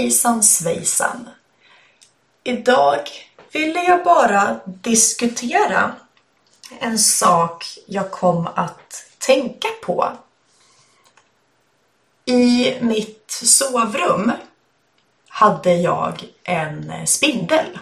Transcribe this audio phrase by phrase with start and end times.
[0.00, 1.28] Hejsan svejsan!
[2.44, 3.00] Idag
[3.52, 5.94] ville jag bara diskutera
[6.78, 10.12] en sak jag kom att tänka på.
[12.24, 14.32] I mitt sovrum
[15.28, 17.78] hade jag en spindel.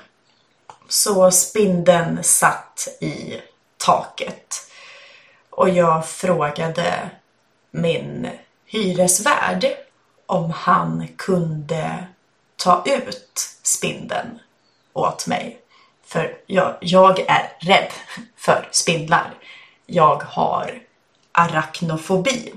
[0.88, 3.40] Så spindeln satt i
[3.76, 4.70] taket.
[5.50, 7.10] Och jag frågade
[7.70, 8.30] min
[8.66, 9.87] hyresvärd
[10.28, 12.06] om han kunde
[12.56, 14.38] ta ut spindeln
[14.92, 15.60] åt mig.
[16.04, 17.92] För jag, jag är rädd
[18.36, 19.34] för spindlar.
[19.86, 20.82] Jag har
[21.32, 22.54] arachnofobi.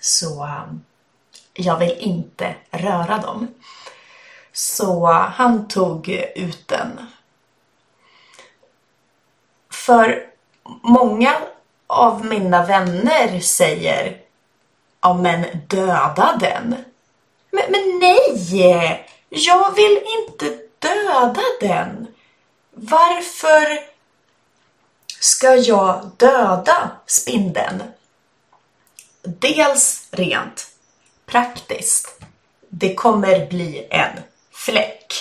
[0.00, 0.84] Så um,
[1.54, 3.48] jag vill inte röra dem.
[4.52, 7.06] Så han tog ut den.
[9.70, 10.26] För
[10.82, 11.36] många
[11.86, 14.25] av mina vänner säger
[15.06, 16.68] Ja men döda den.
[17.50, 19.06] Men, men nej!
[19.28, 22.06] Jag vill inte döda den.
[22.74, 23.78] Varför
[25.20, 27.82] ska jag döda spindeln?
[29.22, 30.66] Dels rent
[31.26, 32.20] praktiskt.
[32.68, 34.20] Det kommer bli en
[34.52, 35.14] fläck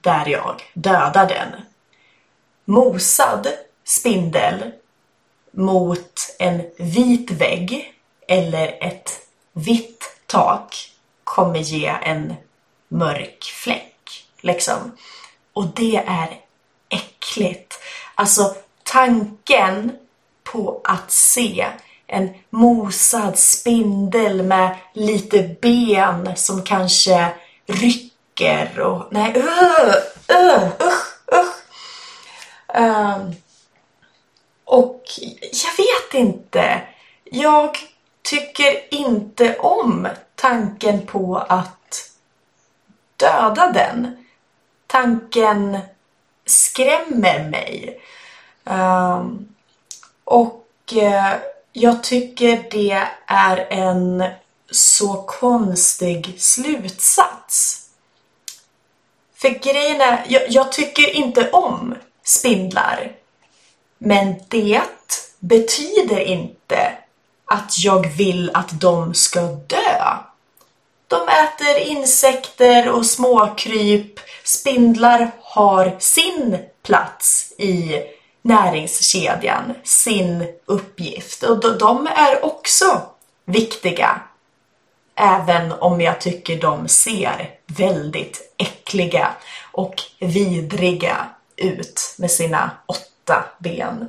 [0.00, 1.48] där jag dödar den.
[2.64, 3.48] Mosad
[3.84, 4.72] spindel
[5.50, 7.94] mot en vit vägg
[8.28, 9.27] eller ett
[9.58, 10.90] vitt tak
[11.24, 12.34] kommer ge en
[12.88, 14.26] mörk fläck.
[14.40, 14.96] Liksom.
[15.52, 16.28] Och det är
[16.88, 17.74] äckligt.
[18.14, 19.92] Alltså tanken
[20.44, 21.66] på att se
[22.06, 27.32] en mosad spindel med lite ben som kanske
[27.66, 29.44] rycker och nej, uh,
[30.36, 31.56] uh, usch, usch.
[32.74, 33.34] Um,
[34.64, 35.02] och
[35.52, 36.82] jag vet inte.
[37.24, 37.78] Jag
[38.30, 42.10] tycker inte om tanken på att
[43.16, 44.24] döda den.
[44.86, 45.78] Tanken
[46.46, 48.00] skrämmer mig.
[48.64, 49.48] Um,
[50.24, 51.34] och uh,
[51.72, 54.24] jag tycker det är en
[54.70, 57.84] så konstig slutsats.
[59.34, 63.12] För grejen är, jag, jag tycker inte om spindlar.
[63.98, 64.82] Men det
[65.40, 66.98] betyder inte
[67.48, 70.16] att jag vill att de ska dö.
[71.08, 74.20] De äter insekter och småkryp.
[74.44, 78.02] Spindlar har sin plats i
[78.42, 81.42] näringskedjan, sin uppgift.
[81.42, 83.02] Och de är också
[83.44, 84.20] viktiga.
[85.14, 89.30] Även om jag tycker de ser väldigt äckliga
[89.72, 91.16] och vidriga
[91.56, 94.08] ut med sina åtta ben.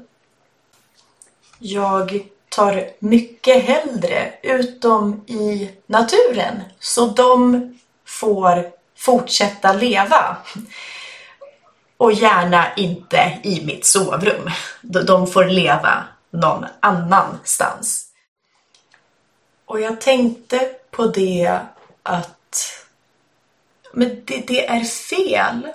[1.59, 10.37] Jag tar mycket hellre ut dem i naturen så de får fortsätta leva.
[11.97, 14.51] Och gärna inte i mitt sovrum.
[14.81, 18.05] De får leva någon annanstans.
[19.65, 21.59] Och jag tänkte på det
[22.03, 22.39] att
[23.91, 25.67] men det, det är fel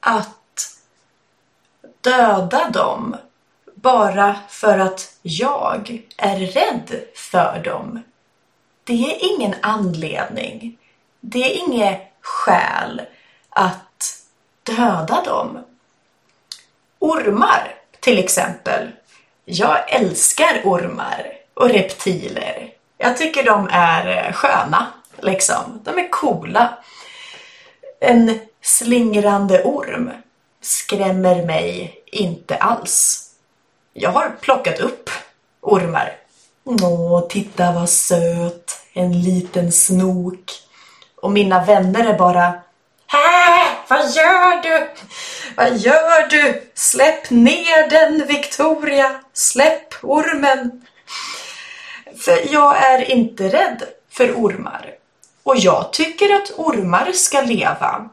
[0.00, 0.76] att
[2.00, 3.16] döda dem
[3.82, 8.02] bara för att jag är rädd för dem.
[8.84, 10.78] Det är ingen anledning.
[11.20, 13.02] Det är inget skäl
[13.50, 14.16] att
[14.62, 15.64] döda dem.
[16.98, 18.90] Ormar till exempel.
[19.44, 22.72] Jag älskar ormar och reptiler.
[22.98, 24.86] Jag tycker de är eh, sköna,
[25.18, 25.80] liksom.
[25.84, 26.78] De är coola.
[28.00, 30.10] En slingrande orm
[30.60, 33.29] skrämmer mig inte alls.
[33.92, 35.10] Jag har plockat upp
[35.60, 36.16] ormar.
[36.64, 38.80] Åh, titta vad söt.
[38.92, 40.50] En liten snok.
[41.16, 42.52] Och mina vänner är bara
[43.06, 43.66] Hä?
[43.88, 44.88] Vad gör du?
[45.56, 46.70] Vad gör du?
[46.74, 49.20] Släpp ner den Victoria.
[49.32, 50.86] Släpp ormen.
[52.24, 54.94] För jag är inte rädd för ormar.
[55.42, 58.08] Och jag tycker att ormar ska leva.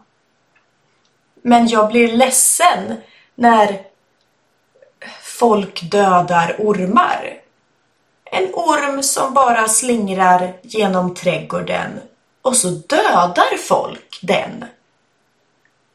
[1.41, 3.01] Men jag blir ledsen
[3.35, 3.81] när
[5.39, 7.33] folk dödar ormar.
[8.25, 12.01] En orm som bara slingrar genom trädgården
[12.41, 14.65] och så dödar folk den.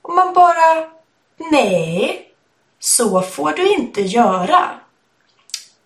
[0.03, 0.91] Och man bara,
[1.51, 2.29] nej,
[2.81, 4.71] så får du inte göra.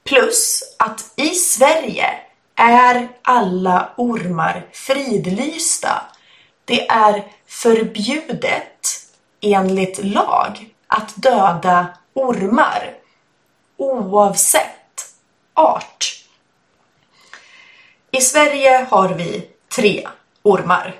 [0.04, 2.06] Plus att i Sverige
[2.54, 6.02] är alla ormar fridlysta.
[6.64, 8.80] Det är förbjudet
[9.40, 12.96] enligt lag att döda ormar
[13.76, 15.14] oavsett
[15.54, 16.24] art.
[18.10, 20.08] I Sverige har vi tre
[20.42, 20.94] ormar.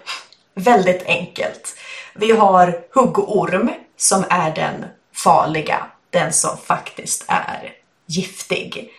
[0.56, 1.76] väldigt enkelt.
[2.14, 7.72] Vi har huggorm som är den farliga, den som faktiskt är
[8.06, 8.92] giftig.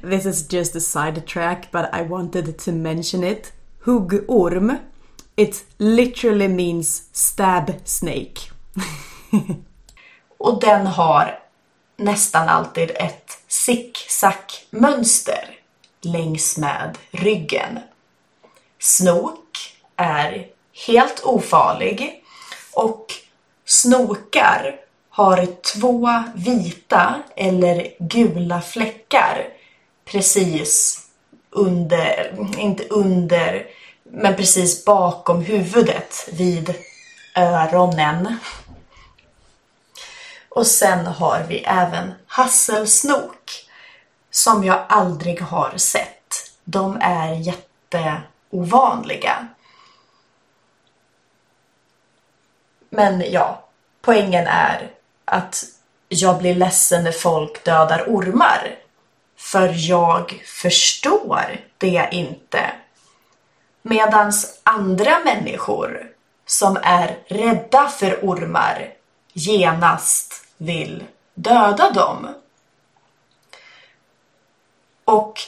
[0.10, 3.52] This is just a sidetrack but I wanted to mention it.
[3.84, 4.76] Huggorm.
[5.36, 8.40] It literally means stab snake.
[10.38, 11.41] Och den har
[12.04, 15.58] nästan alltid ett zigzag-mönster
[16.00, 17.78] längs med ryggen.
[18.78, 20.46] Snok är
[20.86, 22.24] helt ofarlig
[22.72, 23.06] och
[23.64, 24.76] snokar
[25.10, 29.48] har två vita eller gula fläckar
[30.04, 30.98] precis
[31.50, 33.66] under, inte under,
[34.04, 36.74] men precis bakom huvudet vid
[37.36, 38.36] öronen.
[40.54, 43.66] Och sen har vi även hasselsnok
[44.30, 46.52] som jag aldrig har sett.
[46.64, 49.48] De är jätteovanliga.
[52.90, 53.64] Men ja,
[54.00, 54.90] poängen är
[55.24, 55.64] att
[56.08, 58.78] jag blir ledsen när folk dödar ormar.
[59.36, 62.72] För jag förstår det inte.
[63.82, 66.10] Medans andra människor
[66.46, 69.01] som är rädda för ormar
[69.32, 72.28] genast vill döda dem.
[75.04, 75.40] Och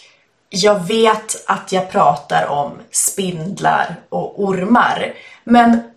[0.48, 5.14] jag vet att jag pratar om spindlar och ormar,
[5.44, 5.90] men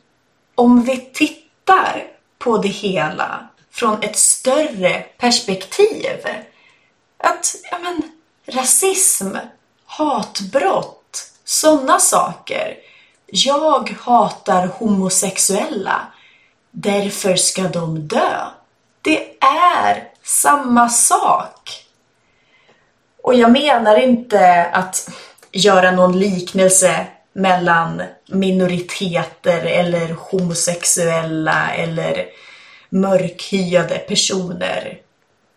[0.55, 2.03] om vi tittar
[2.37, 6.27] på det hela från ett större perspektiv.
[7.17, 8.01] Att, ja men,
[8.45, 9.35] rasism,
[9.85, 12.77] hatbrott, sådana saker.
[13.25, 16.07] Jag hatar homosexuella.
[16.79, 18.45] Därför ska de dö.
[19.01, 21.85] Det är samma sak.
[23.23, 25.09] Och jag menar inte att
[25.51, 32.25] göra någon liknelse mellan minoriteter eller homosexuella eller
[32.89, 34.97] mörkhyade personer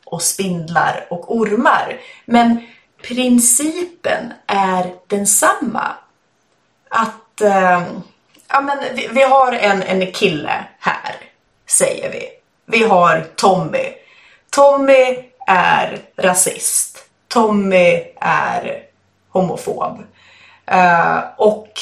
[0.04, 2.00] och spindlar och ormar.
[2.24, 2.66] Men
[3.02, 5.92] principen är densamma.
[6.88, 7.82] Att eh,
[8.50, 11.16] ja, men vi, vi, har en, en kille här,
[11.66, 12.28] säger vi.
[12.66, 13.92] Vi har Tommy.
[14.50, 17.04] Tommy är rasist.
[17.28, 18.82] Tommy är
[19.28, 19.98] homofob.
[20.72, 21.80] Uh, och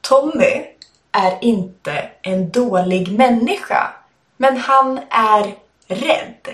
[0.00, 0.66] Tommy
[1.12, 3.92] är inte en dålig människa,
[4.36, 5.54] men han är
[5.86, 6.48] rädd.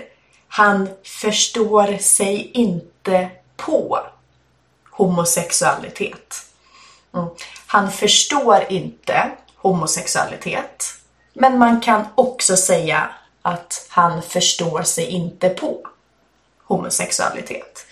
[0.47, 3.99] Han förstår sig inte på
[4.91, 6.46] homosexualitet.
[7.13, 7.27] Mm.
[7.67, 10.85] Han förstår inte homosexualitet,
[11.33, 13.09] men man kan också säga
[13.41, 15.87] att han förstår sig inte på
[16.63, 17.85] homosexualitet.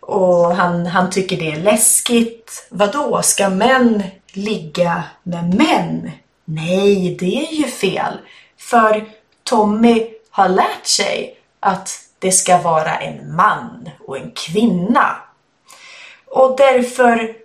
[0.00, 2.66] Och han, han tycker det är läskigt.
[2.70, 4.02] Vadå, ska män
[4.32, 6.10] ligga med män?
[6.44, 8.18] Nej, det är ju fel.
[8.58, 9.04] För
[9.42, 15.16] Tommy har lärt sig att det ska vara en man och en kvinna.
[16.26, 17.36] Och därför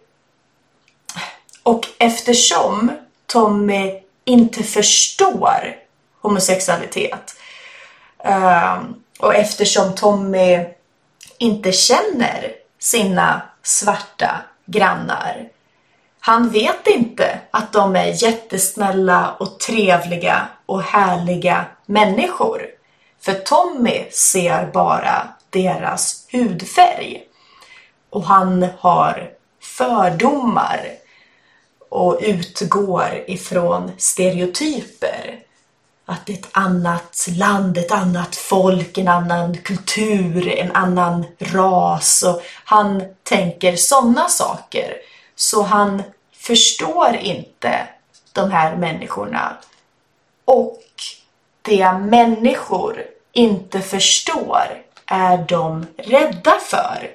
[1.68, 2.92] och eftersom
[3.25, 5.75] Tommy inte förstår
[6.22, 7.36] homosexualitet
[8.24, 10.66] ehm, och eftersom Tommy
[11.38, 15.50] inte känner sina svarta grannar.
[16.19, 22.66] Han vet inte att de är jättesnälla och trevliga och härliga människor.
[23.21, 27.24] För Tommy ser bara deras hudfärg.
[28.09, 29.30] Och han har
[29.62, 30.97] fördomar
[31.90, 35.40] och utgår ifrån stereotyper
[36.10, 42.24] att det är ett annat land, ett annat folk, en annan kultur, en annan ras
[42.24, 44.94] och han tänker sådana saker.
[45.36, 46.04] Så han
[46.34, 47.88] förstår inte
[48.34, 49.58] de här människorna.
[50.46, 50.84] Och
[51.62, 57.10] det människor inte förstår är de rädda för.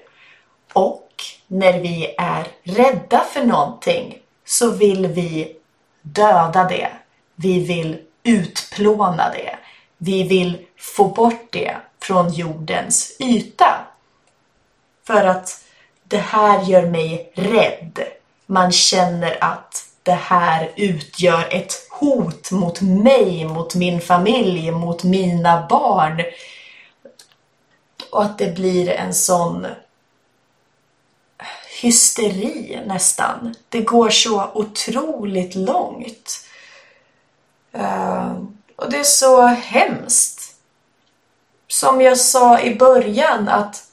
[0.73, 1.09] Och
[1.47, 4.22] när vi är rädda för någonting
[4.53, 5.57] så vill vi
[6.03, 6.89] döda det.
[7.35, 9.59] Vi vill utplåna det.
[9.99, 13.87] Vi vill få bort det från jordens yta.
[15.07, 15.65] För att
[16.05, 17.99] det här gör mig rädd.
[18.47, 25.67] Man känner att det här utgör ett hot mot mig, mot min familj, mot mina
[25.71, 26.23] barn.
[28.11, 29.67] Och att det blir en sån
[31.83, 33.55] hysteri nästan.
[33.69, 36.47] Det går så otroligt långt.
[37.73, 40.57] Ehm, och det är så hemskt.
[41.69, 43.85] Som jag sa i början att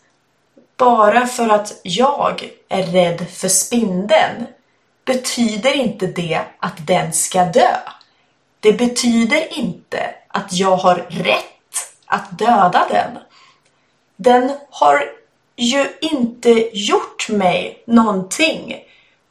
[0.77, 4.47] bara för att jag är rädd för spindeln
[5.05, 7.77] betyder inte det att den ska dö.
[8.59, 13.17] Det betyder inte att jag har rätt att döda den.
[14.15, 15.18] Den har
[15.59, 18.83] ju inte gjort mig någonting.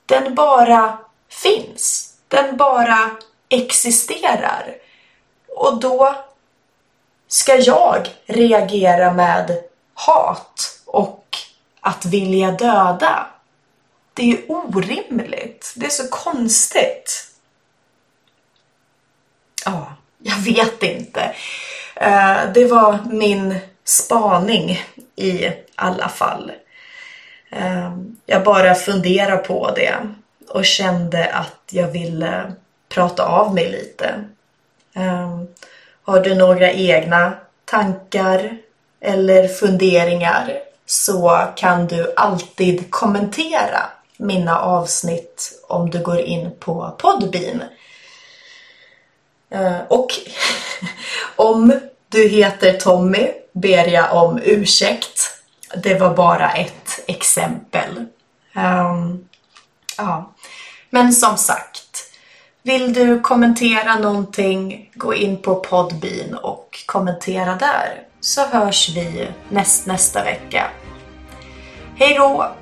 [0.06, 2.14] Den bara finns.
[2.28, 3.10] Den bara
[3.48, 4.74] existerar.
[5.48, 6.16] Och då
[7.28, 9.58] ska jag reagera med
[9.94, 11.36] hat och
[11.80, 13.26] att vilja döda.
[14.14, 15.72] Det är orimligt.
[15.76, 17.32] Det är så konstigt.
[19.64, 21.34] Ja, jag vet inte.
[21.94, 24.82] Eh, det var min spaning
[25.16, 26.52] i alla fall.
[27.50, 29.94] Ehm, jag bara funderar på det
[30.48, 32.52] och kände att jag ville
[32.88, 34.24] prata av mig lite.
[34.94, 35.46] Ehm,
[36.02, 37.32] har du några egna
[37.64, 38.58] tankar
[39.00, 43.80] eller funderingar så kan du alltid kommentera
[44.16, 47.62] mina avsnitt om du går in på Podbean.
[49.50, 50.08] Ehm, och
[51.36, 53.28] om du heter Tommy
[53.60, 55.42] ber jag om ursäkt.
[55.82, 58.04] Det var bara ett exempel.
[58.54, 59.28] Um,
[59.96, 60.32] ja.
[60.90, 62.12] Men som sagt,
[62.62, 68.02] vill du kommentera någonting, gå in på Podbean och kommentera där.
[68.20, 70.70] Så hörs vi näst, nästa vecka.
[71.96, 72.52] Hej då!